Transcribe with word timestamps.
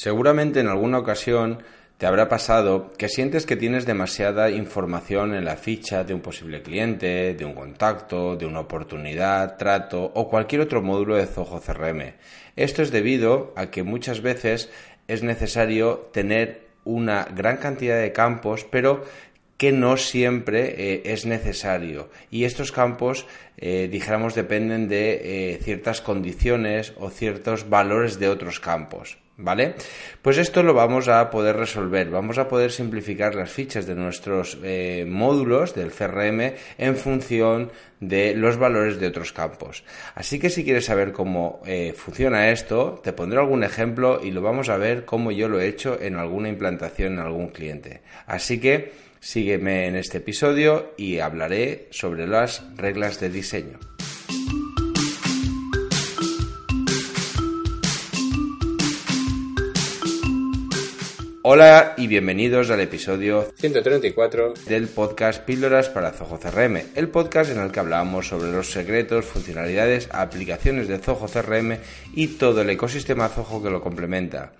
Seguramente 0.00 0.60
en 0.60 0.68
alguna 0.68 0.96
ocasión 0.96 1.62
te 1.98 2.06
habrá 2.06 2.26
pasado 2.30 2.90
que 2.96 3.10
sientes 3.10 3.44
que 3.44 3.54
tienes 3.54 3.84
demasiada 3.84 4.48
información 4.48 5.34
en 5.34 5.44
la 5.44 5.56
ficha 5.56 6.04
de 6.04 6.14
un 6.14 6.22
posible 6.22 6.62
cliente, 6.62 7.34
de 7.34 7.44
un 7.44 7.52
contacto, 7.52 8.34
de 8.34 8.46
una 8.46 8.60
oportunidad, 8.60 9.58
trato 9.58 10.10
o 10.14 10.26
cualquier 10.30 10.62
otro 10.62 10.80
módulo 10.80 11.16
de 11.16 11.26
Zoho 11.26 11.60
CRM. 11.60 12.14
Esto 12.56 12.80
es 12.80 12.90
debido 12.90 13.52
a 13.56 13.66
que 13.66 13.82
muchas 13.82 14.22
veces 14.22 14.70
es 15.06 15.22
necesario 15.22 16.08
tener 16.14 16.68
una 16.84 17.28
gran 17.36 17.58
cantidad 17.58 18.00
de 18.00 18.12
campos, 18.12 18.64
pero 18.70 19.04
que 19.58 19.70
no 19.70 19.98
siempre 19.98 20.76
eh, 20.78 21.02
es 21.12 21.26
necesario. 21.26 22.08
Y 22.30 22.44
estos 22.44 22.72
campos, 22.72 23.26
eh, 23.58 23.86
dijéramos, 23.92 24.34
dependen 24.34 24.88
de 24.88 25.52
eh, 25.52 25.58
ciertas 25.62 26.00
condiciones 26.00 26.94
o 26.96 27.10
ciertos 27.10 27.68
valores 27.68 28.18
de 28.18 28.30
otros 28.30 28.60
campos. 28.60 29.18
¿Vale? 29.42 29.74
Pues 30.22 30.38
esto 30.38 30.62
lo 30.62 30.74
vamos 30.74 31.08
a 31.08 31.30
poder 31.30 31.56
resolver. 31.56 32.10
Vamos 32.10 32.38
a 32.38 32.48
poder 32.48 32.70
simplificar 32.70 33.34
las 33.34 33.50
fichas 33.50 33.86
de 33.86 33.94
nuestros 33.94 34.58
módulos 35.06 35.74
del 35.74 35.92
CRM 35.92 36.54
en 36.78 36.96
función 36.96 37.72
de 38.00 38.34
los 38.34 38.58
valores 38.58 39.00
de 39.00 39.06
otros 39.06 39.32
campos. 39.32 39.84
Así 40.14 40.38
que 40.38 40.50
si 40.50 40.64
quieres 40.64 40.84
saber 40.84 41.12
cómo 41.12 41.62
funciona 41.96 42.50
esto, 42.50 43.00
te 43.02 43.12
pondré 43.12 43.38
algún 43.38 43.64
ejemplo 43.64 44.20
y 44.22 44.30
lo 44.30 44.42
vamos 44.42 44.68
a 44.68 44.76
ver 44.76 45.04
cómo 45.04 45.30
yo 45.30 45.48
lo 45.48 45.58
he 45.58 45.68
hecho 45.68 45.98
en 46.00 46.16
alguna 46.16 46.48
implantación 46.48 47.14
en 47.14 47.20
algún 47.20 47.48
cliente. 47.48 48.02
Así 48.26 48.60
que 48.60 49.10
Sígueme 49.20 49.86
en 49.86 49.96
este 49.96 50.16
episodio 50.16 50.94
y 50.96 51.18
hablaré 51.18 51.88
sobre 51.90 52.26
las 52.26 52.64
reglas 52.76 53.20
de 53.20 53.28
diseño. 53.28 53.78
Hola 61.42 61.94
y 61.96 62.06
bienvenidos 62.06 62.70
al 62.70 62.80
episodio 62.80 63.50
134 63.56 64.54
del 64.66 64.88
podcast 64.88 65.42
Píldoras 65.44 65.88
para 65.88 66.12
Zoho 66.12 66.38
CRM, 66.38 66.82
el 66.94 67.08
podcast 67.08 67.50
en 67.50 67.60
el 67.60 67.72
que 67.72 67.80
hablamos 67.80 68.28
sobre 68.28 68.52
los 68.52 68.70
secretos, 68.70 69.24
funcionalidades, 69.24 70.08
aplicaciones 70.12 70.86
de 70.86 70.98
Zoho 70.98 71.26
CRM 71.26 71.78
y 72.14 72.26
todo 72.38 72.60
el 72.60 72.70
ecosistema 72.70 73.28
Zoho 73.28 73.62
que 73.62 73.70
lo 73.70 73.80
complementa 73.80 74.52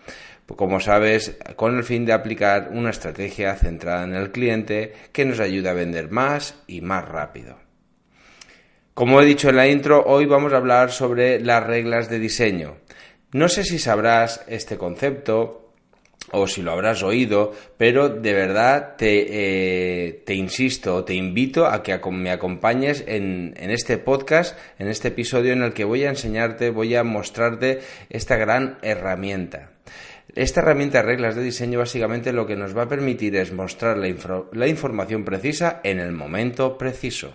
como 0.57 0.81
sabes, 0.81 1.37
con 1.57 1.77
el 1.77 1.85
fin 1.85 2.05
de 2.05 2.13
aplicar 2.13 2.71
una 2.73 2.91
estrategia 2.91 3.55
centrada 3.57 4.05
en 4.05 4.15
el 4.15 4.33
cliente 4.33 4.93
que 5.13 5.25
nos 5.25 5.41
ayude 5.41 5.69
a 5.69 5.75
vender 5.75 6.11
más 6.11 6.55
y 6.67 6.81
más 6.81 7.09
rápido. 7.09 7.59
Como 8.95 9.21
he 9.21 9.25
dicho 9.25 9.49
en 9.49 9.57
la 9.57 9.69
intro, 9.69 10.05
hoy 10.07 10.27
vamos 10.27 10.53
a 10.53 10.57
hablar 10.57 10.91
sobre 10.91 11.41
las 11.41 11.65
reglas 11.65 12.11
de 12.11 12.19
diseño. 12.19 12.77
No 13.33 13.49
sé 13.49 13.65
si 13.65 13.79
sabrás 13.79 14.45
este 14.49 14.77
concepto 14.77 15.70
o 16.33 16.47
si 16.47 16.63
lo 16.63 16.73
habrás 16.73 17.03
oído, 17.03 17.53
pero 17.77 18.09
de 18.09 18.33
verdad 18.33 18.97
te, 18.97 19.27
eh, 20.09 20.23
te 20.25 20.35
insisto, 20.35 21.05
te 21.05 21.15
invito 21.15 21.67
a 21.67 21.83
que 21.83 21.99
me 22.11 22.31
acompañes 22.31 23.05
en, 23.07 23.55
en, 23.57 23.71
este 23.71 23.99
podcast, 23.99 24.57
en 24.79 24.89
este 24.89 25.09
episodio 25.09 25.53
en 25.53 25.63
el 25.63 25.73
que 25.73 25.85
voy 25.85 26.05
a 26.05 26.11
enseñarte, 26.11 26.71
voy 26.71 26.95
a 26.95 27.03
mostrarte 27.03 27.81
esta 28.11 28.37
gran 28.37 28.79
herramienta. 28.83 29.71
Esta 30.35 30.61
herramienta 30.61 30.99
de 30.99 31.05
reglas 31.05 31.35
de 31.35 31.43
diseño 31.43 31.79
básicamente 31.79 32.33
lo 32.33 32.47
que 32.47 32.57
nos 32.57 32.77
va 32.77 32.83
a 32.83 32.89
permitir 32.89 33.35
es 33.37 33.53
mostrar 33.53 33.97
la, 33.97 34.69
información 34.69 35.25
precisa 35.25 35.81
en 35.83 35.99
el 35.99 36.13
momento 36.13 36.79
preciso. 36.79 37.35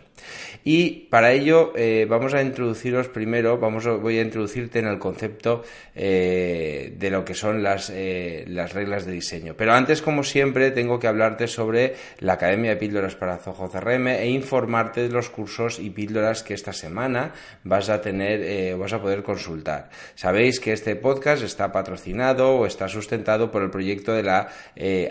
Y 0.63 1.07
para 1.11 1.31
ello 1.31 1.73
eh, 1.75 2.07
vamos 2.09 2.33
a 2.33 2.41
introduciros 2.41 3.07
primero, 3.07 3.59
vamos 3.59 3.85
voy 3.85 4.17
a 4.17 4.21
introducirte 4.21 4.79
en 4.79 4.87
el 4.87 4.97
concepto 4.97 5.63
eh, 5.93 6.93
de 6.97 7.09
lo 7.11 7.23
que 7.23 7.35
son 7.35 7.61
las, 7.61 7.91
eh, 7.91 8.45
las, 8.47 8.73
reglas 8.73 9.05
de 9.05 9.11
diseño. 9.11 9.53
Pero 9.55 9.73
antes, 9.73 10.01
como 10.01 10.23
siempre, 10.23 10.71
tengo 10.71 10.99
que 10.99 11.07
hablarte 11.07 11.47
sobre 11.47 11.95
la 12.19 12.33
Academia 12.33 12.71
de 12.71 12.77
Píldoras 12.77 13.15
para 13.15 13.37
Zoho 13.37 13.69
CRM 13.69 14.07
e 14.07 14.29
informarte 14.29 15.01
de 15.01 15.09
los 15.09 15.29
cursos 15.29 15.79
y 15.79 15.91
píldoras 15.91 16.41
que 16.41 16.55
esta 16.55 16.73
semana 16.73 17.33
vas 17.63 17.89
a 17.89 18.01
tener, 18.01 18.75
vas 18.77 18.93
a 18.93 19.01
poder 19.01 19.21
consultar. 19.21 19.89
Sabéis 20.15 20.59
que 20.59 20.73
este 20.73 20.95
podcast 20.95 21.43
está 21.43 21.71
patrocinado 21.71 22.55
o 22.55 22.65
está 22.65 22.87
sustentado 22.87 23.51
por 23.51 23.61
el 23.61 23.69
proyecto 23.69 24.13
de 24.13 24.23
la 24.23 24.49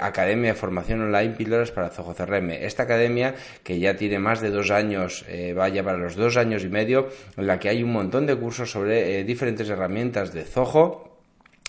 Academia 0.00 0.52
de 0.52 0.58
Formación 0.58 1.02
Online 1.02 1.34
Píldoras 1.34 1.70
para 1.70 1.90
Zoho 1.90 2.14
CRM. 2.14 2.50
Esta 2.50 2.82
academia, 2.82 3.36
que 3.62 3.78
ya 3.78 3.96
tiene 3.96 4.18
más 4.18 4.40
de 4.40 4.50
dos 4.50 4.72
años 4.72 4.93
vaya 5.54 5.82
para 5.82 5.98
los 5.98 6.16
dos 6.16 6.36
años 6.36 6.64
y 6.64 6.68
medio, 6.68 7.08
en 7.36 7.46
la 7.46 7.58
que 7.58 7.68
hay 7.68 7.82
un 7.82 7.92
montón 7.92 8.26
de 8.26 8.36
cursos 8.36 8.70
sobre 8.70 9.20
eh, 9.20 9.24
diferentes 9.24 9.68
herramientas 9.68 10.32
de 10.32 10.44
Zoho 10.44 11.13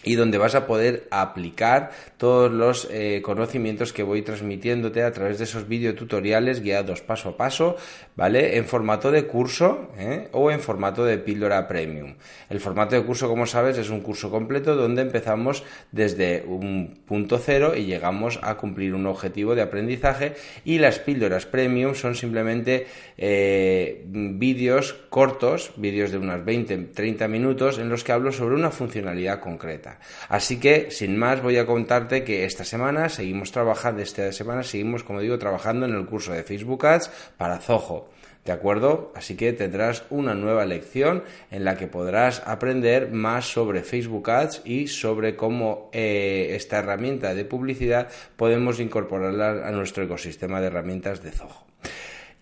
y 0.05 0.15
donde 0.15 0.37
vas 0.37 0.55
a 0.55 0.67
poder 0.67 1.07
aplicar 1.11 1.91
todos 2.17 2.51
los 2.51 2.87
eh, 2.91 3.21
conocimientos 3.23 3.91
que 3.91 4.03
voy 4.03 4.21
transmitiéndote 4.21 5.03
a 5.03 5.11
través 5.11 5.39
de 5.39 5.43
esos 5.43 5.67
videotutoriales 5.67 6.61
guiados 6.61 7.01
paso 7.01 7.29
a 7.29 7.37
paso, 7.37 7.75
¿vale? 8.15 8.57
En 8.57 8.65
formato 8.65 9.11
de 9.11 9.25
curso 9.25 9.89
¿eh? 9.97 10.29
o 10.31 10.51
en 10.51 10.59
formato 10.59 11.03
de 11.03 11.17
píldora 11.17 11.67
premium. 11.67 12.15
El 12.49 12.59
formato 12.59 12.95
de 12.95 13.03
curso, 13.03 13.27
como 13.27 13.45
sabes, 13.45 13.77
es 13.77 13.89
un 13.89 14.01
curso 14.01 14.29
completo 14.29 14.75
donde 14.75 15.01
empezamos 15.01 15.63
desde 15.91 16.43
un 16.47 16.99
punto 17.05 17.39
cero 17.39 17.73
y 17.75 17.85
llegamos 17.85 18.39
a 18.43 18.55
cumplir 18.55 18.93
un 18.93 19.07
objetivo 19.07 19.55
de 19.55 19.63
aprendizaje 19.63 20.35
y 20.63 20.77
las 20.77 20.99
píldoras 20.99 21.45
premium 21.45 21.95
son 21.95 22.15
simplemente 22.15 22.87
eh, 23.17 24.03
vídeos 24.05 24.93
cortos, 25.09 25.71
vídeos 25.77 26.11
de 26.11 26.19
unos 26.19 26.41
20-30 26.41 27.27
minutos 27.27 27.79
en 27.79 27.89
los 27.89 28.03
que 28.03 28.11
hablo 28.11 28.31
sobre 28.31 28.55
una 28.55 28.69
funcionalidad 28.69 29.39
concreta. 29.39 29.94
Así 30.29 30.59
que, 30.59 30.91
sin 30.91 31.17
más, 31.17 31.41
voy 31.41 31.57
a 31.57 31.65
contarte 31.65 32.23
que 32.23 32.45
esta 32.45 32.63
semana 32.63 33.09
seguimos 33.09 33.51
trabajando, 33.51 34.01
esta 34.01 34.31
semana 34.31 34.63
seguimos, 34.63 35.03
como 35.03 35.21
digo, 35.21 35.37
trabajando 35.39 35.85
en 35.85 35.93
el 35.93 36.05
curso 36.05 36.33
de 36.33 36.43
Facebook 36.43 36.85
Ads 36.85 37.09
para 37.37 37.59
Zoho. 37.59 38.09
¿De 38.45 38.51
acuerdo? 38.51 39.11
Así 39.15 39.35
que 39.35 39.53
tendrás 39.53 40.03
una 40.11 40.35
nueva 40.35 40.65
lección 40.65 41.23
en 41.49 41.65
la 41.65 41.77
que 41.77 41.87
podrás 41.87 42.43
aprender 42.45 43.11
más 43.11 43.51
sobre 43.51 43.81
Facebook 43.81 44.29
Ads 44.29 44.61
y 44.65 44.87
sobre 44.87 45.35
cómo 45.35 45.89
eh, 45.93 46.49
esta 46.51 46.77
herramienta 46.77 47.33
de 47.33 47.43
publicidad 47.43 48.07
podemos 48.35 48.79
incorporarla 48.79 49.67
a 49.67 49.71
nuestro 49.71 50.03
ecosistema 50.03 50.61
de 50.61 50.67
herramientas 50.67 51.23
de 51.23 51.31
Zoho. 51.31 51.65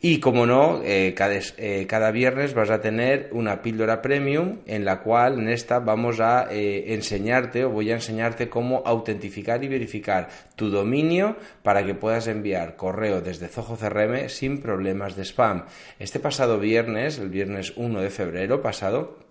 Y 0.06 0.20
como 0.20 0.46
no, 0.46 0.82
eh, 0.84 1.16
eh, 1.58 1.88
cada, 1.88 2.12
viernes 2.12 2.54
vas 2.54 2.70
a 2.70 2.82
tener 2.82 3.30
una 3.32 3.62
píldora 3.62 4.02
premium 4.02 4.58
en 4.66 4.84
la 4.84 5.00
cual 5.00 5.40
en 5.40 5.48
esta 5.48 5.80
vamos 5.80 6.20
a 6.20 6.50
eh, 6.52 6.94
enseñarte 6.94 7.64
o 7.64 7.70
voy 7.70 7.90
a 7.90 7.94
enseñarte 7.94 8.50
cómo 8.50 8.84
autentificar 8.86 9.64
y 9.64 9.70
verificar 9.70 10.28
tu 10.58 10.70
dominio 10.70 11.38
para 11.62 11.86
que 11.86 11.96
puedas 11.96 12.28
enviar 12.28 12.76
correo 12.76 13.22
desde 13.22 13.48
Zoho 13.48 13.78
CRM 13.78 14.28
sin 14.28 14.60
problemas 14.62 15.16
de 15.16 15.24
spam. 15.24 15.64
Este 16.00 16.20
pasado 16.20 16.60
viernes, 16.60 17.18
el 17.18 17.30
viernes 17.30 17.72
1 17.78 18.02
de 18.02 18.10
febrero 18.10 18.62
pasado, 18.62 19.23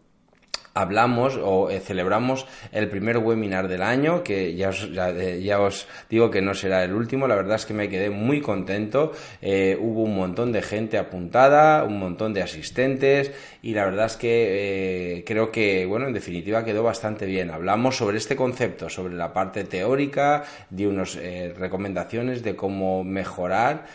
hablamos 0.75 1.39
o 1.43 1.71
eh, 1.71 1.81
celebramos 1.81 2.47
el 2.73 2.89
primer 2.89 3.19
webinar 3.19 3.69
del 3.69 3.83
año, 3.83 4.23
que 4.23 4.55
ya 4.55 4.71
os, 4.71 4.89
eh, 4.91 5.41
ya, 5.43 5.61
os, 5.61 5.87
digo 6.09 6.31
que 6.31 6.41
no 6.41 6.55
será 6.55 6.85
el 6.85 6.95
último, 6.95 7.29
la 7.29 7.37
verdad 7.37 7.57
es 7.57 7.67
que 7.67 7.75
me 7.75 7.89
quedé 7.89 8.11
muy 8.11 8.41
contento, 8.41 9.13
eh, 9.41 9.77
hubo 9.81 10.03
un 10.03 10.17
montón 10.17 10.53
de 10.53 10.63
gente 10.63 10.99
apuntada, 10.99 11.85
un 11.85 11.99
montón 11.99 12.33
de 12.33 12.43
asistentes 12.43 13.33
y 13.63 13.75
la 13.75 13.85
verdad 13.85 14.07
es 14.07 14.17
que 14.17 15.23
creo 15.27 15.51
que, 15.51 15.87
bueno, 15.87 16.07
en 16.07 16.13
definitiva 16.13 16.65
quedó 16.65 16.83
bastante 16.83 17.27
bien. 17.27 17.51
Hablamos 17.51 17.97
sobre 17.97 18.19
este 18.19 18.35
concepto, 18.35 18.89
sobre 18.89 19.15
la 19.15 19.33
parte 19.33 19.65
teórica, 19.65 20.45
de 20.71 20.89
unas 20.89 21.17
recomendaciones 21.57 22.43
de 22.43 22.57
cómo 22.57 23.05
mejorar 23.05 23.87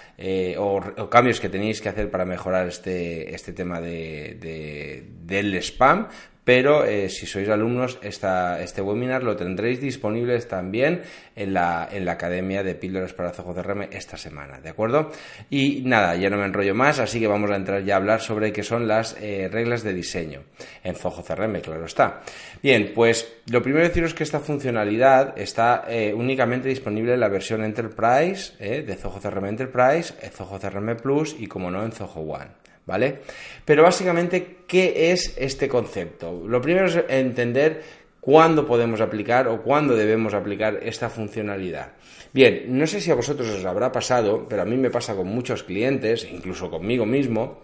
o, 0.58 1.10
cambios 1.10 1.40
que 1.40 1.50
tenéis 1.50 1.82
que 1.82 1.90
hacer 1.90 2.10
para 2.10 2.26
mejorar 2.26 2.68
este, 2.68 3.34
este 3.34 3.52
tema 3.52 3.82
de, 3.82 5.04
del 5.26 5.56
spam 5.56 6.08
pero 6.48 6.86
eh, 6.86 7.10
si 7.10 7.26
sois 7.26 7.50
alumnos, 7.50 8.00
este 8.02 8.82
webinar 8.82 9.22
lo 9.22 9.36
tendréis 9.36 9.82
disponible 9.82 10.40
también 10.48 11.02
en 11.36 11.54
la, 11.54 11.90
en 11.92 12.06
la 12.06 12.14
Academia 12.14 12.64
de 12.64 12.74
Píldoras 12.74 13.12
para 13.12 13.34
CRM 13.34 13.90
esta 13.92 14.16
semana, 14.16 14.62
¿de 14.62 14.70
acuerdo? 14.70 15.12
Y 15.50 15.82
nada, 15.84 16.16
ya 16.16 16.30
no 16.30 16.38
me 16.38 16.46
enrollo 16.46 16.74
más, 16.74 17.00
así 17.00 17.20
que 17.20 17.28
vamos 17.28 17.52
a 17.52 17.58
entrar 17.58 17.84
ya 17.84 17.96
a 17.96 17.98
hablar 17.98 18.22
sobre 18.22 18.54
qué 18.54 18.64
son 18.64 18.88
las 18.88 19.18
eh, 19.20 19.50
reglas 19.52 19.84
de 19.84 19.94
diseño 19.94 20.44
en 20.86 20.94
CRM, 20.94 21.60
claro 21.60 21.84
está. 21.84 22.22
Bien, 22.64 22.94
pues 22.96 23.30
lo 23.52 23.62
primero 23.62 23.86
deciros 23.86 24.14
que 24.14 24.24
esta 24.24 24.40
funcionalidad 24.40 25.38
está 25.38 25.84
eh, 25.90 26.14
únicamente 26.14 26.70
disponible 26.70 27.16
en 27.16 27.20
la 27.20 27.28
versión 27.28 27.62
Enterprise 27.62 28.54
de 28.58 28.96
Zoho 28.96 29.20
CRM 29.20 29.48
Enterprise, 29.48 30.14
Zoho 30.32 30.58
CRM 30.58 30.96
Plus 30.96 31.36
y 31.38 31.48
como 31.48 31.70
no 31.70 31.84
en 31.84 31.92
Zoho 31.92 32.22
One. 32.22 32.67
¿Vale? 32.88 33.20
Pero 33.64 33.84
básicamente, 33.84 34.64
¿qué 34.66 35.12
es 35.12 35.36
este 35.38 35.68
concepto? 35.68 36.44
Lo 36.48 36.60
primero 36.60 36.88
es 36.88 36.98
entender 37.10 37.84
cuándo 38.20 38.66
podemos 38.66 39.00
aplicar 39.02 39.48
o 39.48 39.62
cuándo 39.62 39.96
debemos 39.96 40.34
aplicar 40.34 40.80
esta 40.82 41.10
funcionalidad. 41.10 41.92
Bien, 42.34 42.66
no 42.68 42.88
sé 42.88 43.00
si 43.00 43.12
a 43.12 43.16
vosotros 43.16 43.50
os 43.50 43.66
habrá 43.66 43.92
pasado, 43.92 44.48
pero 44.50 44.64
a 44.64 44.66
mí 44.66 44.78
me 44.78 44.90
pasa 44.90 45.16
con 45.16 45.28
muchos 45.28 45.64
clientes, 45.64 46.28
incluso 46.32 46.70
conmigo 46.72 47.06
mismo, 47.06 47.62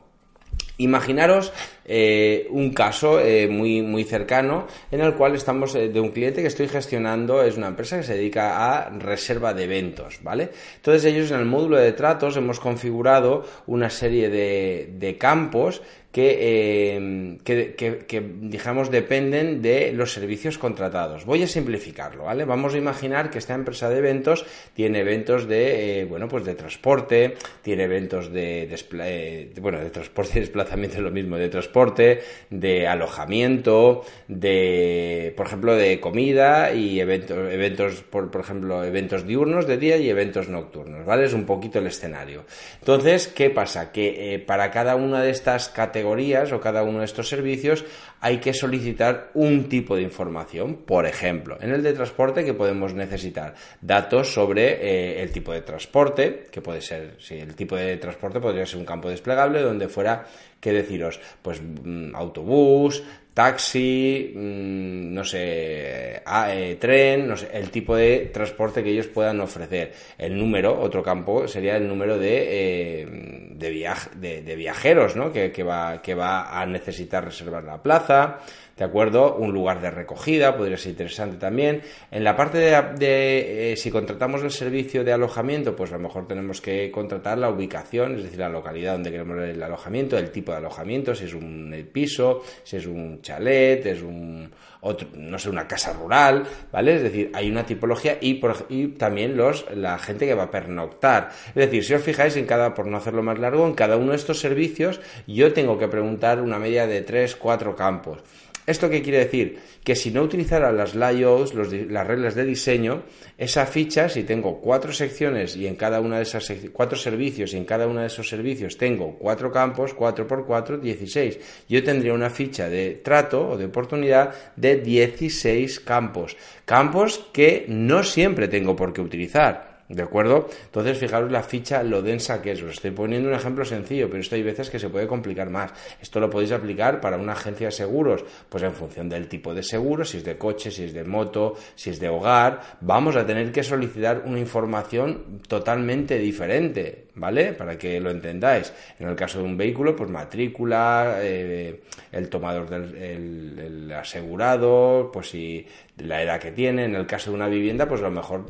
Imaginaros 0.78 1.54
eh, 1.86 2.48
un 2.50 2.74
caso 2.74 3.20
eh, 3.20 3.48
muy, 3.48 3.82
muy 3.84 4.06
cercano 4.06 4.66
en 4.90 5.02
el 5.02 5.14
cual 5.14 5.36
estamos 5.36 5.76
eh, 5.76 5.90
de 5.90 6.00
un 6.00 6.10
cliente 6.10 6.42
que 6.42 6.48
estoy 6.48 6.68
gestionando, 6.68 7.44
es 7.44 7.58
una 7.58 7.68
empresa 7.68 7.98
que 7.98 8.04
se 8.04 8.16
dedica 8.16 8.74
a 8.74 8.90
reserva 8.90 9.54
de 9.54 9.66
eventos, 9.66 10.20
¿vale? 10.24 10.50
Entonces 10.78 11.06
ellos 11.06 11.30
en 11.30 11.40
el 11.40 11.46
módulo 11.46 11.78
de 11.78 11.92
tratos 11.92 12.38
hemos 12.38 12.60
configurado 12.60 13.46
una 13.68 13.92
serie 13.92 14.30
de, 14.30 14.90
de 14.98 15.18
campos 15.18 15.84
Em, 16.16 17.40
que, 17.40 17.74
que, 17.74 18.22
digamos, 18.42 18.92
dependen 18.92 19.64
de 19.64 19.92
los 19.94 20.14
servicios 20.14 20.60
contratados. 20.60 21.26
Voy 21.26 21.42
a 21.42 21.48
simplificarlo, 21.48 22.26
¿vale? 22.26 22.46
Vamos 22.46 22.76
a 22.76 22.78
imaginar 22.78 23.32
que 23.32 23.40
esta 23.40 23.56
empresa 23.56 23.90
de 23.90 23.98
eventos 23.98 24.46
tiene 24.76 25.00
eventos 25.00 25.48
de, 25.48 26.02
eh, 26.02 26.06
bueno, 26.06 26.28
pues 26.28 26.46
de 26.46 26.54
transporte, 26.54 27.34
tiene 27.64 27.86
eventos 27.86 28.32
de, 28.32 28.70
eh, 28.72 29.54
bueno, 29.60 29.80
de 29.80 29.90
transporte 29.90 30.38
y 30.38 30.42
desplazamiento 30.42 30.98
es 30.98 31.04
lo 31.04 31.10
mismo, 31.10 31.36
de 31.36 31.50
transporte, 31.50 32.22
de 32.52 32.88
alojamiento, 32.88 34.06
de, 34.28 35.34
por 35.36 35.48
ejemplo, 35.48 35.76
de 35.76 36.00
comida 36.00 36.74
y 36.74 37.00
eventos, 37.00 37.52
eventos 37.52 38.04
por, 38.04 38.30
por 38.30 38.42
ejemplo, 38.42 38.84
eventos 38.84 39.26
diurnos 39.26 39.66
de 39.66 39.78
día 39.78 39.98
y 39.98 40.10
eventos 40.10 40.48
nocturnos, 40.48 41.08
¿vale? 41.08 41.26
Es 41.26 41.34
un 41.34 41.46
poquito 41.46 41.80
el 41.80 41.88
escenario. 41.88 42.46
Entonces, 42.80 43.28
¿qué 43.28 43.50
pasa? 43.50 43.92
Que 43.92 44.36
eh, 44.36 44.40
para 44.40 44.70
cada 44.70 44.96
una 44.96 45.24
de 45.24 45.32
estas 45.32 45.70
categorías 45.70 46.03
o 46.04 46.60
cada 46.60 46.84
uno 46.84 47.00
de 47.00 47.06
estos 47.06 47.30
servicios 47.30 47.86
hay 48.20 48.38
que 48.38 48.54
solicitar 48.54 49.32
un 49.34 49.70
tipo 49.70 49.96
de 49.96 50.02
información. 50.02 50.76
Por 50.86 51.06
ejemplo, 51.06 51.58
en 51.62 51.72
el 51.72 51.84
de 51.84 51.94
transporte 51.94 52.44
que 52.44 52.54
podemos 52.54 52.94
necesitar 52.94 53.56
datos 53.82 54.34
sobre 54.34 54.74
eh, 54.82 55.22
el 55.22 55.32
tipo 55.32 55.54
de 55.54 55.62
transporte, 55.62 56.46
que 56.52 56.62
puede 56.62 56.82
ser, 56.82 57.16
si 57.20 57.36
el 57.36 57.56
tipo 57.56 57.76
de 57.76 57.98
transporte 57.98 58.40
podría 58.40 58.66
ser 58.66 58.80
un 58.80 58.86
campo 58.86 59.10
desplegable 59.10 59.62
donde 59.62 59.88
fuera 59.88 60.26
que 60.60 60.72
deciros, 60.72 61.20
pues 61.42 61.62
mm, 61.62 62.16
autobús, 62.16 63.04
taxi, 63.34 64.32
mm, 64.36 65.14
no 65.14 65.24
sé, 65.24 66.22
eh, 66.24 66.78
tren, 66.80 67.28
no 67.28 67.36
sé, 67.36 67.50
el 67.54 67.70
tipo 67.72 67.96
de 67.96 68.30
transporte 68.32 68.84
que 68.84 68.92
ellos 68.92 69.08
puedan 69.08 69.42
ofrecer. 69.42 69.92
El 70.18 70.38
número, 70.38 70.80
otro 70.80 71.02
campo, 71.02 71.48
sería 71.48 71.78
el 71.78 71.88
número 71.88 72.18
de, 72.18 73.02
eh, 73.02 73.08
de, 73.50 74.42
de, 74.44 74.56
viajeros, 74.56 75.16
¿no? 75.16 75.32
Que, 75.32 75.52
que, 75.52 75.64
va, 75.64 76.02
que 76.02 76.14
va 76.14 76.60
a 76.60 76.66
necesitar 76.66 77.26
reservar 77.26 77.64
la 77.64 77.82
plaza. 77.82 78.40
¿De 78.78 78.84
acuerdo? 78.84 79.36
Un 79.36 79.54
lugar 79.54 79.82
de 79.82 79.92
recogida 79.92 80.56
podría 80.56 80.78
ser 80.78 80.92
interesante 80.92 81.38
también. 81.38 81.82
En 82.12 82.24
la 82.24 82.36
parte 82.36 82.58
de, 82.58 83.74
eh, 83.74 83.78
si 83.78 83.92
contratamos 83.92 84.44
el 84.44 84.52
servicio 84.52 85.04
de 85.04 85.14
alojamiento, 85.14 85.76
pues 85.76 85.92
a 85.92 85.98
lo 85.98 86.04
mejor 86.04 86.28
tenemos 86.28 86.62
que 86.62 86.90
contratar 86.92 87.38
la 87.38 87.50
ubicación, 87.50 88.16
es 88.16 88.24
decir, 88.24 88.40
la 88.40 88.50
localidad 88.50 88.94
donde 88.94 89.12
queremos 89.12 89.38
el 89.40 89.62
alojamiento, 89.62 90.18
el 90.18 90.32
tipo 90.32 90.52
de 90.52 90.58
alojamiento, 90.58 91.14
si 91.16 91.26
es 91.26 91.34
un 91.34 91.74
piso, 91.92 92.42
si 92.64 92.78
es 92.78 92.86
un 92.86 93.22
chalet, 93.22 93.86
es 93.86 94.02
un 94.02 94.52
otro, 94.82 95.08
no 95.16 95.40
sé, 95.40 95.50
una 95.50 95.68
casa 95.68 95.94
rural, 95.94 96.44
¿vale? 96.72 96.96
Es 96.96 97.04
decir, 97.04 97.32
hay 97.34 97.50
una 97.50 97.66
tipología 97.66 98.18
y, 98.20 98.36
por, 98.36 98.66
y 98.70 98.88
también 98.90 99.38
los, 99.38 99.66
la 99.74 99.98
gente 99.98 100.26
que 100.26 100.34
va 100.34 100.44
a 100.44 100.52
pernoctar. 100.52 101.30
Es 101.50 101.56
decir, 101.56 101.84
si 101.84 101.94
os 101.94 102.02
fijáis 102.02 102.36
en 102.36 102.46
cada, 102.46 102.74
por 102.74 102.88
no 102.88 102.98
hacerlo 102.98 103.24
más 103.24 103.40
largo, 103.40 103.66
en 103.66 103.74
cada 103.74 103.98
uno 103.98 104.12
de 104.12 104.18
estos 104.18 104.40
servicios 104.40 105.00
yo 105.26 105.54
tengo 105.54 105.78
que 105.78 105.88
preguntar 105.88 106.42
una 106.42 106.60
media 106.60 106.86
de 106.86 107.02
3, 107.02 107.36
4 107.38 107.76
campos. 107.76 108.20
¿Esto 108.66 108.90
qué 108.90 109.02
quiere 109.02 109.20
decir? 109.20 109.60
Que 109.84 109.96
si 109.96 110.12
no 110.12 110.22
utilizara 110.22 110.72
las 110.72 110.96
layouts, 110.96 111.54
las 111.54 112.08
reglas 112.08 112.34
de 112.36 112.46
diseño, 112.46 113.04
esa 113.38 113.66
ficha, 113.66 114.08
si 114.08 114.24
tengo 114.24 114.62
cuatro 114.62 114.94
secciones 114.94 115.58
y 115.58 115.68
en 115.68 115.76
cada 115.76 116.00
una 116.00 116.18
de 116.18 116.24
esas 116.24 116.52
cuatro 116.72 116.98
servicios 116.98 117.54
y 117.54 117.58
en 117.58 117.66
cada 117.66 117.88
uno 117.88 118.00
de 118.00 118.08
esos 118.08 118.30
servicios 118.30 118.78
tengo 118.78 119.18
cuatro 119.18 119.52
campos, 119.52 119.94
cuatro 119.94 120.26
por 120.26 120.46
cuatro, 120.46 120.78
16. 120.78 121.40
Yo 121.68 121.84
tendría 121.84 122.14
una 122.14 122.30
ficha 122.30 122.70
de 122.70 123.02
trato 123.04 123.50
o 123.50 123.58
de 123.58 123.66
oportunidad 123.66 124.34
de 124.56 124.78
16 124.78 125.82
campos. 125.82 126.38
Campos 126.64 127.26
que 127.34 127.66
no 127.68 128.04
siempre 128.04 128.48
tengo 128.48 128.76
por 128.76 128.94
qué 128.94 129.02
utilizar. 129.02 129.73
¿De 129.90 130.02
acuerdo? 130.02 130.48
Entonces, 130.66 130.98
fijaros 130.98 131.32
la 131.32 131.44
ficha, 131.44 131.84
lo 131.84 132.02
densa 132.02 132.42
que 132.42 132.54
es. 132.54 132.64
Os 132.64 132.72
estoy 132.72 132.92
poniendo 132.92 133.30
un 133.30 133.36
ejemplo 133.36 133.66
sencillo, 133.66 134.08
pero 134.08 134.22
esto 134.22 134.36
hay 134.36 134.44
veces 134.44 134.70
que 134.70 134.80
se 134.80 134.90
puede 134.90 135.08
complicar 135.08 135.50
más. 135.50 135.72
Esto 136.02 136.20
lo 136.20 136.30
podéis 136.30 136.52
aplicar 136.54 137.02
para 137.02 137.18
una 137.18 137.34
agencia 137.34 137.68
de 137.68 137.72
seguros, 137.72 138.24
pues 138.50 138.64
en 138.64 138.74
función 138.74 139.10
del 139.10 139.28
tipo 139.28 139.54
de 139.54 139.62
seguro, 139.62 140.06
si 140.06 140.18
es 140.18 140.24
de 140.24 140.38
coche, 140.38 140.72
si 140.72 140.86
es 140.86 140.94
de 140.94 141.04
moto, 141.04 141.56
si 141.76 141.90
es 141.90 142.00
de 142.00 142.10
hogar, 142.10 142.78
vamos 142.82 143.16
a 143.16 143.26
tener 143.26 143.52
que 143.52 143.64
solicitar 143.64 144.24
una 144.26 144.40
información 144.40 145.42
totalmente 145.48 146.18
diferente, 146.18 147.08
¿vale? 147.16 147.54
Para 147.54 147.78
que 147.78 148.00
lo 148.00 148.10
entendáis. 148.10 148.74
En 149.00 149.08
el 149.08 149.16
caso 149.16 149.40
de 149.40 149.46
un 149.46 149.58
vehículo, 149.58 149.96
pues 149.96 150.10
matrícula, 150.10 151.18
eh, 151.22 151.82
el 152.12 152.30
tomador 152.30 152.70
del 152.70 153.60
el, 153.60 153.92
asegurado, 153.92 155.10
pues 155.12 155.30
si 155.30 155.66
la 155.98 156.22
edad 156.22 156.40
que 156.40 156.52
tiene. 156.52 156.86
En 156.86 156.96
el 156.96 157.06
caso 157.06 157.32
de 157.32 157.36
una 157.36 157.48
vivienda, 157.48 157.88
pues 157.88 158.02
a 158.02 158.06
lo 158.06 158.12
mejor 158.12 158.46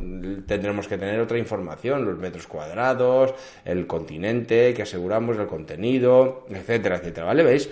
tendremos 0.48 0.88
que 0.88 0.98
tener 0.98 1.20
otra 1.20 1.38
información, 1.38 2.06
los 2.06 2.18
metros 2.18 2.48
cuadrados, 2.48 3.34
el 3.66 3.88
continente 3.88 4.74
que 4.74 4.84
aseguramos, 4.84 5.38
el 5.38 5.48
contenido, 5.48 6.46
etcétera, 6.50 6.98
etcétera. 6.98 7.28
¿Vale? 7.28 7.44
¿Veis? 7.44 7.70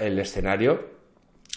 el 0.00 0.18
escenario. 0.18 1.00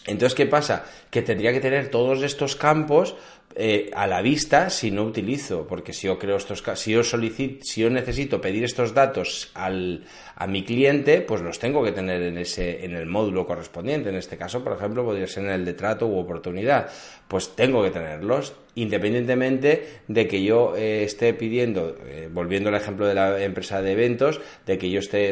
Entonces, 0.05 0.35
¿qué 0.35 0.45
pasa? 0.45 0.85
Que 1.09 1.21
tendría 1.21 1.53
que 1.53 1.61
tener 1.61 1.89
todos 1.89 2.23
estos 2.23 2.57
campos 2.57 3.15
eh, 3.55 3.91
a 3.93 4.07
la 4.07 4.21
vista 4.21 4.69
si 4.69 4.91
no 4.91 5.03
utilizo, 5.03 5.67
porque 5.67 5.93
si 5.93 6.07
yo 6.07 6.17
creo 6.17 6.37
estos, 6.37 6.63
si 6.75 6.91
yo 6.91 7.03
solicito, 7.03 7.63
si 7.63 7.81
yo 7.81 7.89
necesito 7.89 8.41
pedir 8.41 8.63
estos 8.63 8.93
datos 8.93 9.51
al, 9.53 10.05
a 10.35 10.47
mi 10.47 10.63
cliente, 10.63 11.21
pues 11.21 11.41
los 11.41 11.59
tengo 11.59 11.83
que 11.83 11.91
tener 11.91 12.21
en 12.21 12.37
ese, 12.37 12.83
en 12.83 12.95
el 12.95 13.05
módulo 13.05 13.45
correspondiente. 13.45 14.09
En 14.09 14.15
este 14.15 14.37
caso, 14.37 14.63
por 14.63 14.73
ejemplo, 14.73 15.05
podría 15.05 15.27
ser 15.27 15.45
en 15.45 15.51
el 15.51 15.65
de 15.65 15.73
trato 15.73 16.07
u 16.07 16.17
oportunidad. 16.17 16.89
Pues 17.27 17.55
tengo 17.55 17.83
que 17.83 17.91
tenerlos, 17.91 18.53
independientemente 18.75 20.01
de 20.07 20.27
que 20.27 20.43
yo 20.43 20.75
eh, 20.75 21.03
esté 21.03 21.33
pidiendo, 21.33 21.95
eh, 22.05 22.29
volviendo 22.31 22.69
al 22.69 22.75
ejemplo 22.75 23.07
de 23.07 23.13
la 23.13 23.43
empresa 23.43 23.81
de 23.81 23.91
eventos, 23.91 24.41
de 24.65 24.77
que 24.77 24.89
yo 24.89 24.99
esté 24.99 25.31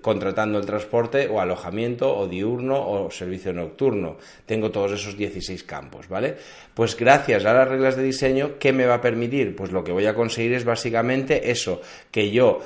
contratando 0.00 0.58
el 0.58 0.66
transporte 0.66 1.28
o 1.28 1.40
alojamiento 1.40 2.16
o 2.16 2.26
diurno 2.28 2.76
o 2.78 3.10
servicio 3.10 3.52
nocturno. 3.52 4.18
Tengo 4.46 4.70
todos 4.70 4.92
esos 4.92 5.16
16 5.16 5.64
campos, 5.64 6.08
¿vale? 6.08 6.36
Pues 6.74 6.96
gracias 6.96 7.44
a 7.44 7.52
las 7.52 7.68
reglas 7.68 7.96
de 7.96 8.02
diseño, 8.02 8.58
¿qué 8.58 8.72
me 8.72 8.86
va 8.86 8.94
a 8.94 9.00
permitir? 9.00 9.56
Pues 9.56 9.72
lo 9.72 9.82
que 9.82 9.92
voy 9.92 10.06
a 10.06 10.14
conseguir 10.14 10.52
es 10.54 10.64
básicamente 10.64 11.50
eso, 11.50 11.80
que 12.10 12.30
yo 12.30 12.60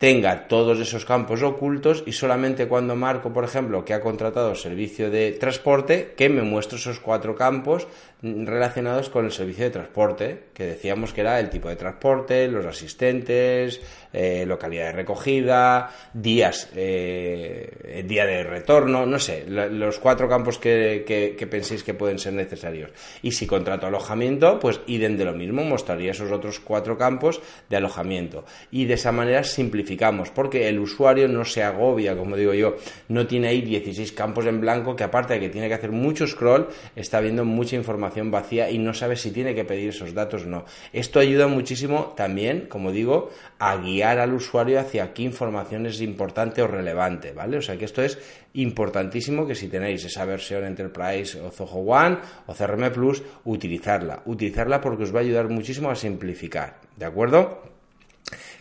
tenga 0.00 0.48
todos 0.48 0.80
esos 0.80 1.04
campos 1.04 1.42
ocultos 1.42 2.02
y 2.06 2.12
solamente 2.12 2.66
cuando 2.66 2.96
marco, 2.96 3.34
por 3.34 3.44
ejemplo, 3.44 3.84
que 3.84 3.92
ha 3.92 4.00
contratado 4.00 4.54
servicio 4.54 5.10
de 5.10 5.32
transporte, 5.32 6.14
que 6.16 6.30
me 6.30 6.40
muestro 6.40 6.78
esos 6.78 6.98
cuatro 7.00 7.36
campos 7.36 7.86
relacionados 8.22 9.10
con 9.10 9.26
el 9.26 9.32
servicio 9.32 9.64
de 9.64 9.70
transporte, 9.70 10.44
que 10.54 10.64
decíamos 10.64 11.12
que 11.12 11.20
era 11.20 11.38
el 11.38 11.50
tipo 11.50 11.68
de 11.68 11.76
transporte, 11.76 12.48
los 12.48 12.64
asistentes, 12.64 13.80
eh, 14.12 14.44
localidad 14.46 14.86
de 14.86 14.92
recogida, 14.92 15.90
días, 16.14 16.70
eh, 16.74 18.02
día 18.06 18.24
de 18.24 18.42
retorno, 18.42 19.04
no 19.04 19.18
sé, 19.18 19.44
los 19.48 19.98
cuatro 19.98 20.28
campos 20.30 20.58
que, 20.58 21.46
penséis 21.50 21.82
que 21.82 21.92
pueden 21.92 22.18
ser 22.18 22.32
necesarios. 22.32 22.90
Y 23.20 23.32
si 23.32 23.46
contrato 23.46 23.86
alojamiento, 23.86 24.58
pues 24.58 24.80
idem 24.86 25.18
de 25.18 25.26
lo 25.26 25.34
mismo, 25.34 25.62
mostraría 25.62 26.12
esos 26.12 26.30
otros 26.30 26.58
cuatro 26.58 26.96
campos 26.96 27.42
de 27.68 27.76
alojamiento. 27.76 28.46
Y 28.70 28.86
de 28.86 28.94
esa 28.94 29.12
manera 29.12 29.44
simplificar 29.44 29.89
porque 30.34 30.68
el 30.68 30.78
usuario 30.78 31.28
no 31.28 31.44
se 31.44 31.62
agobia, 31.62 32.16
como 32.16 32.36
digo 32.36 32.54
yo, 32.54 32.76
no 33.08 33.26
tiene 33.26 33.48
ahí 33.48 33.60
16 33.62 34.12
campos 34.12 34.46
en 34.46 34.60
blanco 34.60 34.94
que 34.96 35.04
aparte 35.04 35.34
de 35.34 35.40
que 35.40 35.48
tiene 35.48 35.68
que 35.68 35.74
hacer 35.74 35.92
mucho 35.92 36.26
scroll, 36.26 36.68
está 36.96 37.20
viendo 37.20 37.44
mucha 37.44 37.76
información 37.76 38.30
vacía 38.30 38.70
y 38.70 38.78
no 38.78 38.94
sabe 38.94 39.16
si 39.16 39.30
tiene 39.30 39.54
que 39.54 39.64
pedir 39.64 39.90
esos 39.90 40.14
datos 40.14 40.44
o 40.44 40.46
no. 40.46 40.64
Esto 40.92 41.20
ayuda 41.20 41.46
muchísimo 41.46 42.14
también, 42.16 42.66
como 42.68 42.92
digo, 42.92 43.30
a 43.58 43.76
guiar 43.76 44.18
al 44.18 44.34
usuario 44.34 44.80
hacia 44.80 45.12
qué 45.12 45.22
información 45.22 45.86
es 45.86 46.00
importante 46.00 46.62
o 46.62 46.66
relevante, 46.66 47.32
¿vale? 47.32 47.58
O 47.58 47.62
sea 47.62 47.76
que 47.76 47.84
esto 47.84 48.02
es 48.02 48.18
importantísimo 48.54 49.46
que 49.46 49.54
si 49.54 49.68
tenéis 49.68 50.04
esa 50.04 50.24
versión 50.24 50.64
Enterprise 50.64 51.40
o 51.40 51.50
Zoho 51.50 51.80
One 51.80 52.18
o 52.46 52.54
CRM 52.54 52.90
Plus, 52.92 53.22
utilizarla. 53.44 54.22
Utilizarla 54.26 54.80
porque 54.80 55.04
os 55.04 55.14
va 55.14 55.20
a 55.20 55.22
ayudar 55.22 55.48
muchísimo 55.48 55.90
a 55.90 55.94
simplificar, 55.94 56.80
¿de 56.96 57.06
acuerdo? 57.06 57.79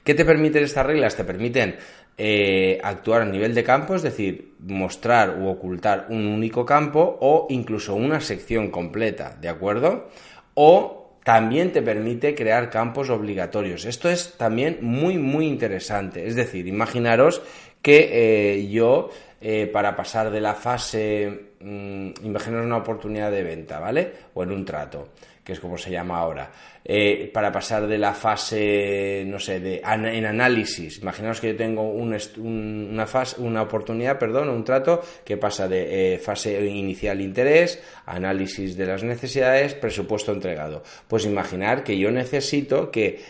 ¿Qué 0.10 0.16
te 0.16 0.25
permiten 0.25 0.63
estas 0.63 0.88
reglas? 0.88 1.16
Te 1.16 1.24
permiten 1.24 1.75
eh, 2.18 2.80
actuar 2.82 3.22
a 3.22 3.25
nivel 3.25 3.54
de 3.54 3.63
campo, 3.63 3.94
es 3.94 4.01
decir, 4.01 4.56
mostrar 4.58 5.38
u 5.39 5.48
ocultar 5.48 6.08
un 6.10 6.25
único 6.25 6.66
campo 6.66 7.20
o 7.22 7.46
incluso 7.51 7.94
una 7.94 8.20
sección 8.20 8.72
completa, 8.72 9.38
¿de 9.39 9.50
acuerdo? 9.50 10.10
O 10.56 11.20
también 11.24 11.72
te 11.72 11.84
permite 11.84 12.34
crear 12.34 12.72
campos 12.72 13.12
obligatorios. 13.12 13.86
Esto 13.86 14.10
es 14.10 14.36
también 14.36 14.80
muy, 14.82 15.20
muy 15.20 15.46
interesante. 15.46 16.25
Es 16.25 16.36
decir, 16.36 16.66
imaginaros 16.66 17.44
que 17.84 18.10
eh, 18.12 18.68
yo, 18.68 19.12
eh, 19.39 19.70
para 19.72 19.96
pasar 19.96 20.32
de 20.32 20.42
la 20.42 20.56
fase, 20.56 21.51
mmm, 21.60 22.10
imaginaros 22.24 22.66
una 22.66 22.78
oportunidad 22.78 23.30
de 23.30 23.44
venta, 23.44 23.80
¿vale? 23.80 24.12
O 24.34 24.42
en 24.42 24.54
un 24.54 24.66
trato 24.66 25.10
que 25.50 25.53
es 25.53 25.60
como 25.60 25.79
se 25.79 25.89
llama 25.89 26.20
ahora, 26.20 26.51
eh, 26.86 27.27
para 27.34 27.51
pasar 27.51 27.88
de 27.88 27.98
la 27.98 28.13
fase, 28.13 29.24
no 29.25 29.39
sé, 29.39 29.60
de 29.60 29.82
en 29.84 30.25
análisis. 30.27 31.00
Imaginaos 31.00 31.41
que 31.41 31.48
yo 31.48 31.56
tengo 31.56 31.89
una, 31.89 33.08
fase, 33.08 33.41
una 33.41 33.63
oportunidad, 33.63 34.20
perdón, 34.20 34.50
un 34.50 34.63
trato 34.63 35.01
que 35.25 35.38
pasa 35.38 35.68
de 35.68 36.13
eh, 36.13 36.20
fase 36.20 36.63
inicial 36.68 37.20
interés, 37.20 37.82
análisis 38.06 38.77
de 38.77 38.86
las 38.86 39.03
necesidades, 39.03 39.74
presupuesto 39.74 40.34
entregado. 40.34 40.84
Pues 41.08 41.25
imaginar 41.25 41.84
que 41.84 41.98
yo 41.98 42.12
necesito 42.12 42.91
que 42.91 43.24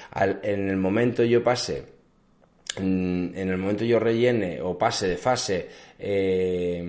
en 0.44 0.70
el 0.70 0.76
momento 0.76 1.24
yo 1.24 1.42
pase 1.42 1.86
en, 2.76 3.34
el 3.34 3.58
momento 3.58 3.86
yo 3.86 3.98
rellene 3.98 4.60
o 4.60 4.78
pase 4.78 5.08
de 5.08 5.16
fase 5.16 5.70
eh, 5.98 6.84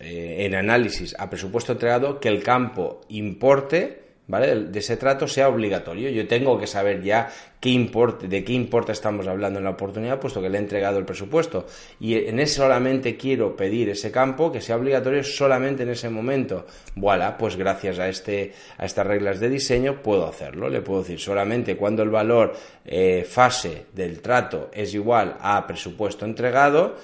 en 0.00 0.54
análisis 0.54 1.14
a 1.18 1.28
presupuesto 1.28 1.72
entregado, 1.72 2.18
que 2.18 2.28
el 2.30 2.42
campo 2.42 3.02
importe 3.10 4.02
¿vale? 4.32 4.54
De 4.54 4.78
ese 4.78 4.96
trato 4.96 5.28
sea 5.28 5.50
obligatorio. 5.50 6.08
Yo 6.08 6.26
tengo 6.26 6.58
que 6.58 6.66
saber 6.66 7.02
ya 7.02 7.30
qué 7.60 7.68
importe, 7.68 8.28
de 8.28 8.42
qué 8.42 8.54
importe 8.54 8.92
estamos 8.92 9.26
hablando 9.26 9.58
en 9.58 9.66
la 9.66 9.72
oportunidad, 9.72 10.18
puesto 10.18 10.40
que 10.40 10.48
le 10.48 10.56
he 10.56 10.60
entregado 10.62 10.98
el 10.98 11.04
presupuesto. 11.04 11.66
Y 12.00 12.14
en 12.14 12.40
ese 12.40 12.54
solamente 12.54 13.18
quiero 13.18 13.54
pedir 13.54 13.90
ese 13.90 14.10
campo 14.10 14.50
que 14.50 14.62
sea 14.62 14.76
obligatorio 14.76 15.22
solamente 15.22 15.82
en 15.82 15.90
ese 15.90 16.08
momento. 16.08 16.64
Voilà, 16.94 17.36
pues 17.36 17.56
gracias 17.56 17.98
a, 17.98 18.08
este, 18.08 18.54
a 18.78 18.86
estas 18.86 19.06
reglas 19.06 19.38
de 19.38 19.50
diseño 19.50 20.00
puedo 20.02 20.26
hacerlo. 20.26 20.70
Le 20.70 20.80
puedo 20.80 21.02
decir 21.02 21.20
solamente 21.20 21.76
cuando 21.76 22.02
el 22.02 22.08
valor 22.08 22.54
eh, 22.86 23.26
fase 23.28 23.84
del 23.92 24.22
trato 24.22 24.70
es 24.72 24.94
igual 24.94 25.36
a 25.42 25.66
presupuesto 25.66 26.24
entregado, 26.24 26.96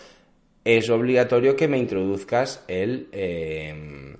es 0.64 0.88
obligatorio 0.88 1.54
que 1.56 1.68
me 1.68 1.76
introduzcas 1.76 2.64
el... 2.68 3.08
Eh, 3.12 4.16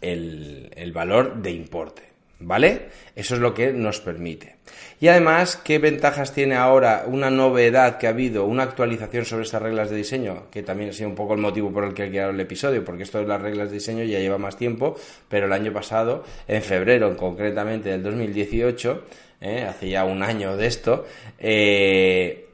el, 0.00 0.92
valor 0.92 1.42
de 1.42 1.50
importe. 1.52 2.02
¿Vale? 2.42 2.88
Eso 3.14 3.34
es 3.34 3.40
lo 3.42 3.52
que 3.52 3.70
nos 3.70 4.00
permite. 4.00 4.56
Y 4.98 5.08
además, 5.08 5.60
¿qué 5.62 5.78
ventajas 5.78 6.32
tiene 6.32 6.54
ahora 6.54 7.04
una 7.06 7.28
novedad 7.28 7.98
que 7.98 8.06
ha 8.06 8.10
habido, 8.10 8.46
una 8.46 8.62
actualización 8.62 9.26
sobre 9.26 9.44
estas 9.44 9.60
reglas 9.60 9.90
de 9.90 9.96
diseño? 9.96 10.44
Que 10.50 10.62
también 10.62 10.88
ha 10.88 10.92
sido 10.94 11.10
un 11.10 11.14
poco 11.14 11.34
el 11.34 11.40
motivo 11.40 11.70
por 11.70 11.84
el 11.84 11.92
que 11.92 12.04
he 12.04 12.08
creado 12.08 12.30
el 12.30 12.40
episodio, 12.40 12.82
porque 12.82 13.02
esto 13.02 13.18
de 13.18 13.26
las 13.26 13.42
reglas 13.42 13.68
de 13.68 13.74
diseño 13.74 14.04
ya 14.04 14.20
lleva 14.20 14.38
más 14.38 14.56
tiempo, 14.56 14.96
pero 15.28 15.46
el 15.46 15.52
año 15.52 15.70
pasado, 15.70 16.24
en 16.48 16.62
febrero 16.62 17.14
concretamente 17.14 17.90
del 17.90 18.02
2018, 18.02 19.04
¿eh? 19.42 19.66
hace 19.68 19.90
ya 19.90 20.06
un 20.06 20.22
año 20.22 20.56
de 20.56 20.66
esto, 20.66 21.06
eh, 21.38 22.49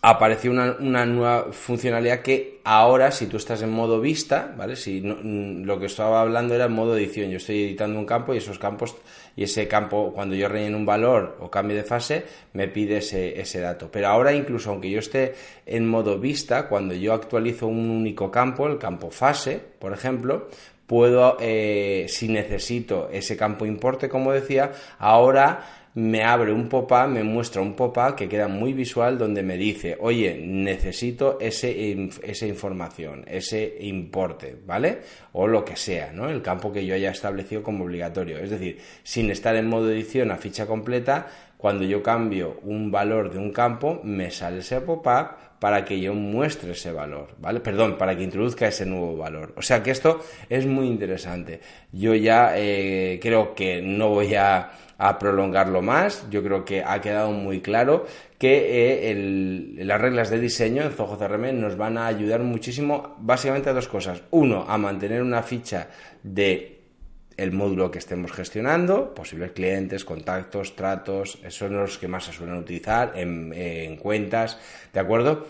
apareció 0.00 0.52
una, 0.52 1.06
nueva 1.06 1.52
funcionalidad 1.52 2.20
que 2.20 2.60
ahora, 2.62 3.10
si 3.10 3.26
tú 3.26 3.36
estás 3.36 3.62
en 3.62 3.70
modo 3.70 4.00
vista, 4.00 4.54
¿vale? 4.56 4.76
Si 4.76 5.00
mm, 5.00 5.64
lo 5.64 5.80
que 5.80 5.86
estaba 5.86 6.20
hablando 6.20 6.54
era 6.54 6.66
en 6.66 6.72
modo 6.72 6.96
edición. 6.96 7.30
Yo 7.30 7.38
estoy 7.38 7.64
editando 7.64 7.98
un 7.98 8.06
campo 8.06 8.32
y 8.32 8.38
esos 8.38 8.58
campos, 8.58 8.96
y 9.34 9.42
ese 9.42 9.66
campo, 9.66 10.12
cuando 10.14 10.36
yo 10.36 10.48
relleno 10.48 10.76
un 10.76 10.86
valor 10.86 11.36
o 11.40 11.50
cambio 11.50 11.76
de 11.76 11.82
fase, 11.82 12.24
me 12.52 12.68
pide 12.68 12.98
ese, 12.98 13.40
ese 13.40 13.60
dato. 13.60 13.90
Pero 13.90 14.08
ahora, 14.08 14.32
incluso 14.32 14.70
aunque 14.70 14.90
yo 14.90 15.00
esté 15.00 15.34
en 15.66 15.88
modo 15.88 16.18
vista, 16.18 16.68
cuando 16.68 16.94
yo 16.94 17.12
actualizo 17.12 17.66
un 17.66 17.90
único 17.90 18.30
campo, 18.30 18.68
el 18.68 18.78
campo 18.78 19.10
fase, 19.10 19.60
por 19.78 19.92
ejemplo, 19.92 20.48
puedo, 20.86 21.36
eh, 21.40 22.06
si 22.08 22.28
necesito 22.28 23.10
ese 23.12 23.36
campo 23.36 23.66
importe, 23.66 24.08
como 24.08 24.32
decía, 24.32 24.72
ahora 24.98 25.87
me 25.98 26.22
abre 26.22 26.52
un 26.52 26.68
pop-up, 26.68 27.08
me 27.08 27.24
muestra 27.24 27.60
un 27.60 27.74
pop-up 27.74 28.14
que 28.14 28.28
queda 28.28 28.46
muy 28.46 28.72
visual 28.72 29.18
donde 29.18 29.42
me 29.42 29.56
dice, 29.56 29.96
oye, 29.98 30.40
necesito 30.40 31.38
ese, 31.40 32.08
esa 32.22 32.46
información, 32.46 33.24
ese 33.26 33.78
importe, 33.80 34.56
¿vale? 34.64 35.00
O 35.32 35.48
lo 35.48 35.64
que 35.64 35.74
sea, 35.74 36.12
¿no? 36.12 36.28
El 36.28 36.40
campo 36.40 36.72
que 36.72 36.86
yo 36.86 36.94
haya 36.94 37.10
establecido 37.10 37.64
como 37.64 37.82
obligatorio. 37.82 38.38
Es 38.38 38.50
decir, 38.50 38.78
sin 39.02 39.28
estar 39.32 39.56
en 39.56 39.66
modo 39.66 39.90
edición 39.90 40.30
a 40.30 40.36
ficha 40.36 40.66
completa, 40.68 41.26
cuando 41.56 41.82
yo 41.82 42.00
cambio 42.00 42.60
un 42.62 42.92
valor 42.92 43.32
de 43.32 43.38
un 43.40 43.50
campo, 43.50 44.00
me 44.04 44.30
sale 44.30 44.58
ese 44.58 44.80
pop-up 44.80 45.30
para 45.58 45.84
que 45.84 45.98
yo 45.98 46.14
muestre 46.14 46.70
ese 46.70 46.92
valor, 46.92 47.34
¿vale? 47.40 47.58
Perdón, 47.58 47.98
para 47.98 48.16
que 48.16 48.22
introduzca 48.22 48.68
ese 48.68 48.86
nuevo 48.86 49.16
valor. 49.16 49.52
O 49.56 49.62
sea 49.62 49.82
que 49.82 49.90
esto 49.90 50.20
es 50.48 50.64
muy 50.64 50.86
interesante. 50.86 51.58
Yo 51.90 52.14
ya 52.14 52.52
eh, 52.54 53.18
creo 53.20 53.56
que 53.56 53.82
no 53.82 54.10
voy 54.10 54.36
a 54.36 54.70
a 54.98 55.18
prolongarlo 55.18 55.80
más. 55.80 56.28
Yo 56.28 56.42
creo 56.42 56.64
que 56.64 56.82
ha 56.84 57.00
quedado 57.00 57.30
muy 57.30 57.60
claro 57.60 58.06
que 58.36 59.10
eh, 59.10 59.74
las 59.84 60.00
reglas 60.00 60.28
de 60.30 60.40
diseño 60.40 60.82
en 60.82 60.90
Zoho 60.90 61.16
CRM 61.16 61.58
nos 61.58 61.76
van 61.76 61.96
a 61.96 62.06
ayudar 62.06 62.40
muchísimo 62.40 63.16
básicamente 63.20 63.70
a 63.70 63.72
dos 63.72 63.88
cosas. 63.88 64.22
Uno, 64.30 64.66
a 64.68 64.76
mantener 64.76 65.22
una 65.22 65.42
ficha 65.42 65.88
de 66.22 66.74
el 67.36 67.52
módulo 67.52 67.92
que 67.92 68.00
estemos 68.00 68.32
gestionando, 68.32 69.14
posibles 69.14 69.52
clientes, 69.52 70.04
contactos, 70.04 70.74
tratos, 70.74 71.38
esos 71.44 71.54
son 71.54 71.76
los 71.76 71.96
que 71.96 72.08
más 72.08 72.24
se 72.24 72.32
suelen 72.32 72.56
utilizar 72.56 73.12
en, 73.14 73.52
en 73.52 73.96
cuentas, 73.96 74.58
¿de 74.92 74.98
acuerdo? 74.98 75.46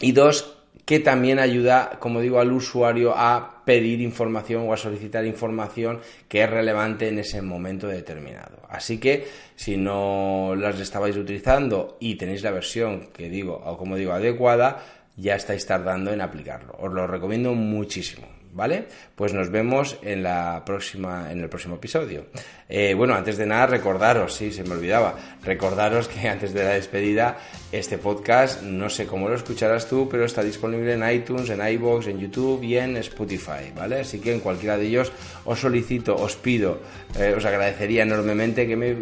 Y 0.00 0.12
dos, 0.12 0.63
que 0.84 1.00
también 1.00 1.38
ayuda, 1.38 1.98
como 1.98 2.20
digo, 2.20 2.40
al 2.40 2.52
usuario 2.52 3.14
a 3.16 3.62
pedir 3.64 4.00
información 4.00 4.68
o 4.68 4.72
a 4.72 4.76
solicitar 4.76 5.24
información 5.24 6.00
que 6.28 6.42
es 6.42 6.50
relevante 6.50 7.08
en 7.08 7.18
ese 7.18 7.40
momento 7.40 7.88
determinado. 7.88 8.62
Así 8.68 8.98
que 8.98 9.26
si 9.56 9.76
no 9.76 10.54
las 10.56 10.78
estabais 10.80 11.16
utilizando 11.16 11.96
y 12.00 12.16
tenéis 12.16 12.42
la 12.42 12.50
versión 12.50 13.08
que 13.12 13.28
digo, 13.28 13.62
o 13.64 13.78
como 13.78 13.96
digo, 13.96 14.12
adecuada, 14.12 14.84
ya 15.16 15.36
estáis 15.36 15.64
tardando 15.64 16.12
en 16.12 16.20
aplicarlo. 16.20 16.74
Os 16.78 16.92
lo 16.92 17.06
recomiendo 17.06 17.54
muchísimo. 17.54 18.43
¿Vale? 18.54 18.86
Pues 19.14 19.32
nos 19.34 19.50
vemos 19.50 19.98
en 20.02 20.22
la 20.22 20.62
próxima, 20.64 21.30
en 21.30 21.40
el 21.40 21.48
próximo 21.48 21.74
episodio. 21.74 22.26
Eh, 22.68 22.94
bueno, 22.94 23.14
antes 23.14 23.36
de 23.36 23.46
nada, 23.46 23.66
recordaros, 23.66 24.34
sí, 24.34 24.52
se 24.52 24.64
me 24.64 24.74
olvidaba, 24.74 25.16
recordaros 25.42 26.08
que 26.08 26.28
antes 26.28 26.54
de 26.54 26.62
la 26.62 26.70
despedida, 26.70 27.36
este 27.72 27.98
podcast, 27.98 28.62
no 28.62 28.88
sé 28.88 29.06
cómo 29.06 29.28
lo 29.28 29.34
escucharás 29.34 29.88
tú, 29.88 30.08
pero 30.08 30.24
está 30.24 30.42
disponible 30.42 30.94
en 30.94 31.10
iTunes, 31.10 31.50
en 31.50 31.66
iBox, 31.66 32.06
en 32.06 32.20
YouTube 32.20 32.62
y 32.62 32.78
en 32.78 32.96
Spotify, 32.98 33.72
¿vale? 33.76 34.00
Así 34.00 34.20
que 34.20 34.32
en 34.32 34.40
cualquiera 34.40 34.78
de 34.78 34.86
ellos 34.86 35.12
os 35.44 35.58
solicito, 35.58 36.14
os 36.14 36.36
pido, 36.36 36.80
eh, 37.18 37.34
os 37.36 37.44
agradecería 37.44 38.04
enormemente 38.04 38.66
que 38.66 38.76
me 38.76 38.96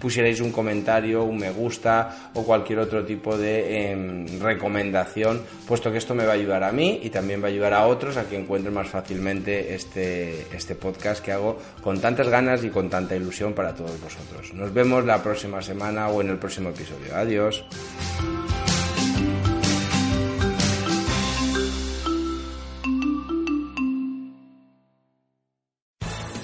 pusierais 0.00 0.40
un 0.40 0.52
comentario, 0.52 1.24
un 1.24 1.38
me 1.38 1.50
gusta 1.50 2.30
o 2.34 2.44
cualquier 2.44 2.78
otro 2.80 3.04
tipo 3.04 3.36
de 3.36 3.90
em, 3.90 4.40
recomendación, 4.40 5.42
puesto 5.66 5.90
que 5.92 5.98
esto 5.98 6.14
me 6.14 6.24
va 6.24 6.32
a 6.32 6.34
ayudar 6.34 6.64
a 6.64 6.72
mí 6.72 7.00
y 7.02 7.10
también 7.10 7.42
va 7.42 7.46
a 7.46 7.50
ayudar 7.50 7.74
a 7.74 7.86
otros 7.86 8.16
a 8.16 8.28
que 8.28 8.36
encuentren 8.36 8.74
fácilmente 8.88 9.74
este, 9.74 10.46
este 10.54 10.74
podcast 10.74 11.24
que 11.24 11.32
hago 11.32 11.58
con 11.82 12.00
tantas 12.00 12.28
ganas 12.28 12.64
y 12.64 12.70
con 12.70 12.88
tanta 12.90 13.16
ilusión 13.16 13.54
para 13.54 13.74
todos 13.74 14.00
vosotros. 14.00 14.52
Nos 14.54 14.72
vemos 14.72 15.04
la 15.04 15.22
próxima 15.22 15.62
semana 15.62 16.08
o 16.08 16.20
en 16.20 16.30
el 16.30 16.38
próximo 16.38 16.70
episodio. 16.70 17.14
Adiós. 17.14 17.64